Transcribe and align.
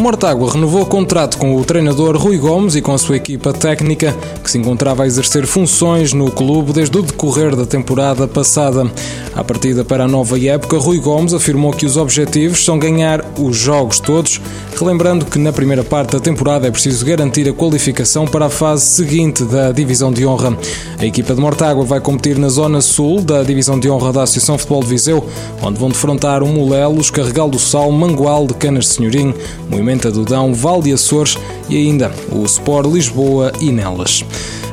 Mortágua 0.00 0.50
renovou 0.50 0.80
o 0.80 0.86
contrato 0.86 1.36
com 1.36 1.54
o 1.54 1.64
treinador 1.64 2.16
Rui 2.16 2.38
Gomes 2.38 2.74
e 2.74 2.80
com 2.80 2.94
a 2.94 2.98
sua 2.98 3.16
equipa 3.16 3.52
técnica, 3.52 4.16
que 4.42 4.50
se 4.50 4.56
encontrava 4.56 5.02
a 5.02 5.06
exercer 5.06 5.46
funções 5.46 6.14
no 6.14 6.30
clube 6.30 6.72
desde 6.72 6.96
o 6.96 7.02
decorrer 7.02 7.54
da 7.54 7.66
temporada 7.66 8.26
passada. 8.26 8.90
À 9.36 9.44
partida 9.44 9.84
para 9.84 10.04
a 10.04 10.08
nova 10.08 10.40
época, 10.40 10.78
Rui 10.78 10.98
Gomes 10.98 11.34
afirmou 11.34 11.72
que 11.72 11.84
os 11.84 11.98
objetivos 11.98 12.64
são 12.64 12.78
ganhar 12.78 13.22
os 13.38 13.54
jogos 13.56 14.00
todos, 14.00 14.40
relembrando 14.80 15.26
que 15.26 15.38
na 15.38 15.52
primeira 15.52 15.84
parte 15.84 16.12
da 16.12 16.20
temporada 16.20 16.66
é 16.66 16.70
preciso 16.70 17.04
garantir 17.04 17.46
a 17.46 17.52
qualificação 17.52 18.24
para 18.24 18.46
a 18.46 18.50
fase 18.50 18.86
seguinte 18.86 19.44
da 19.44 19.72
Divisão 19.72 20.10
de 20.10 20.24
Honra. 20.24 20.56
A 20.98 21.04
equipa 21.04 21.34
de 21.34 21.40
Mortágua 21.40 21.84
vai 21.84 22.00
competir 22.00 22.38
na 22.38 22.48
zona 22.48 22.80
sul 22.80 23.20
da 23.20 23.42
Divisão 23.42 23.78
de 23.78 23.90
Honra 23.90 24.12
da 24.12 24.22
Associação 24.22 24.56
Futebol 24.56 24.82
de 24.82 24.88
Viseu, 24.88 25.28
onde 25.62 25.78
vão 25.78 25.90
defrontar 25.90 26.42
o 26.42 26.46
Molelos, 26.46 27.10
Carregal 27.10 27.50
do 27.50 27.58
Sal, 27.58 27.92
Mangual 27.92 28.46
de 28.46 28.54
Canas 28.54 28.86
de 28.86 28.94
Senhorim, 28.94 29.34
Moimenta 29.68 30.10
do 30.10 30.24
Dão, 30.24 30.54
Val 30.54 30.80
de 30.80 30.92
Açores 30.92 31.36
e 31.68 31.76
ainda 31.76 32.10
o 32.32 32.42
Sport 32.44 32.86
Lisboa 32.86 33.52
e 33.60 33.70
Nelas. 33.70 34.24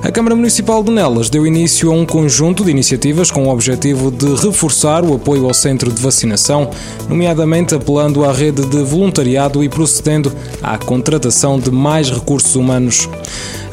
A 0.04 0.12
Câmara 0.12 0.36
Municipal 0.36 0.84
de 0.84 0.92
Nelas 0.92 1.30
deu 1.30 1.46
início 1.46 1.92
a 1.92 1.94
um 1.94 2.06
conjunto 2.06 2.64
de 2.64 2.70
iniciativas 2.70 3.32
com 3.32 3.48
o 3.48 3.50
objetivo 3.50 4.12
de 4.12 4.36
reforçar 4.36 5.04
o 5.04 5.16
apoio 5.16 5.46
ao 5.46 5.54
centro 5.54 5.92
de 5.92 6.02
vacinação, 6.02 6.70
nomeadamente 7.10 7.74
apelando 7.74 8.24
à 8.24 8.32
rede 8.32 8.64
de 8.66 8.84
voluntariado 8.84 9.64
e 9.64 9.70
procedendo 9.70 10.32
à 10.62 10.78
contratação 10.78 11.60
de 11.60 11.72
mais 11.72 12.12
recursos 12.12 12.56
humanos. 12.56 13.10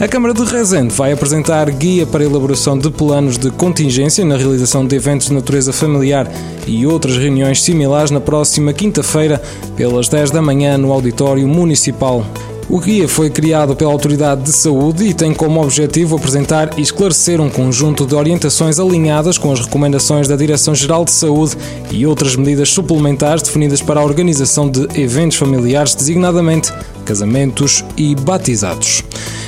A 0.00 0.08
Câmara 0.08 0.32
de 0.32 0.42
Rezende 0.44 0.94
vai 0.94 1.12
apresentar 1.12 1.70
guia 1.70 2.06
para 2.06 2.24
elaboração 2.24 2.76
de 2.76 2.90
planos 2.90 3.38
de 3.38 3.50
contingência 3.50 4.24
na 4.24 4.36
realização 4.36 4.84
de 4.86 4.96
eventos 4.96 5.28
de 5.28 5.34
natureza 5.34 5.72
familiar 5.72 6.28
e 6.66 6.86
outras 6.86 7.18
reuniões 7.18 7.62
similares 7.62 8.10
na 8.10 8.20
próxima 8.20 8.72
quinta-feira, 8.72 9.40
pelas 9.76 10.08
10 10.08 10.30
da 10.30 10.40
manhã, 10.40 10.78
no 10.78 10.90
Auditório 10.90 11.46
Municipal. 11.46 12.24
O 12.68 12.80
guia 12.80 13.06
foi 13.06 13.28
criado 13.28 13.76
pela 13.76 13.92
Autoridade 13.92 14.42
de 14.42 14.52
Saúde 14.52 15.04
e 15.04 15.14
tem 15.14 15.34
como 15.34 15.62
objetivo 15.62 16.16
apresentar 16.16 16.78
e 16.78 16.82
esclarecer 16.82 17.40
um 17.40 17.50
conjunto 17.50 18.06
de 18.06 18.14
orientações 18.14 18.80
alinhadas 18.80 19.36
com 19.36 19.52
as 19.52 19.60
recomendações 19.60 20.26
da 20.26 20.34
Direção-Geral 20.34 21.04
de 21.04 21.10
Saúde 21.10 21.56
e 21.90 22.06
outras 22.06 22.36
medidas 22.36 22.70
suplementares 22.70 23.42
definidas 23.42 23.82
para 23.82 24.00
a 24.00 24.04
organização 24.04 24.68
de 24.68 24.88
eventos 24.98 25.36
familiares, 25.36 25.94
designadamente 25.94 26.72
casamentos 27.04 27.84
e 27.96 28.14
batizados. 28.14 29.04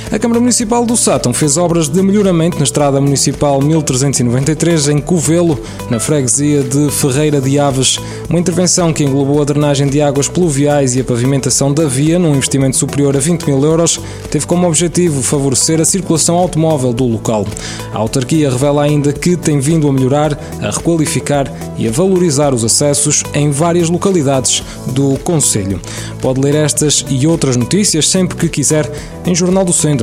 A 0.09 0.17
Câmara 0.17 0.39
Municipal 0.39 0.85
do 0.85 0.95
Sátão 0.95 1.33
fez 1.33 1.57
obras 1.57 1.89
de 1.89 2.01
melhoramento 2.01 2.57
na 2.57 2.63
Estrada 2.63 3.01
Municipal 3.01 3.61
1393 3.61 4.87
em 4.87 5.01
Covelo, 5.01 5.59
na 5.89 5.99
freguesia 5.99 6.63
de 6.63 6.89
Ferreira 6.89 7.41
de 7.41 7.59
Aves. 7.59 7.99
Uma 8.29 8.39
intervenção 8.39 8.93
que 8.93 9.03
englobou 9.03 9.41
a 9.41 9.45
drenagem 9.45 9.85
de 9.87 10.01
águas 10.01 10.29
pluviais 10.29 10.95
e 10.95 11.01
a 11.01 11.03
pavimentação 11.03 11.73
da 11.73 11.85
via, 11.85 12.17
num 12.17 12.35
investimento 12.35 12.77
superior 12.77 13.17
a 13.17 13.19
20 13.19 13.47
mil 13.47 13.61
euros, 13.61 13.99
teve 14.31 14.47
como 14.47 14.65
objetivo 14.65 15.21
favorecer 15.21 15.81
a 15.81 15.85
circulação 15.85 16.37
automóvel 16.37 16.93
do 16.93 17.05
local. 17.05 17.45
A 17.93 17.97
autarquia 17.97 18.49
revela 18.49 18.83
ainda 18.83 19.11
que 19.11 19.35
tem 19.35 19.59
vindo 19.59 19.89
a 19.89 19.93
melhorar, 19.93 20.39
a 20.61 20.71
requalificar 20.71 21.51
e 21.77 21.85
a 21.85 21.91
valorizar 21.91 22.53
os 22.53 22.63
acessos 22.63 23.23
em 23.33 23.51
várias 23.51 23.89
localidades 23.89 24.63
do 24.93 25.19
Conselho. 25.19 25.81
Pode 26.21 26.39
ler 26.39 26.55
estas 26.55 27.05
e 27.09 27.27
outras 27.27 27.57
notícias 27.57 28.07
sempre 28.07 28.37
que 28.37 28.47
quiser 28.47 28.89
em 29.25 29.35
Jornal 29.35 29.65
do 29.65 29.73
Centro 29.73 29.96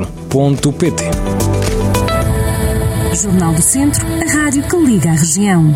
Jornal 3.15 3.53
do 3.55 3.63
Centro, 3.63 4.05
a 4.07 4.33
rádio 4.33 4.63
que 4.65 4.77
liga 4.77 5.11
a 5.11 5.15
região. 5.15 5.75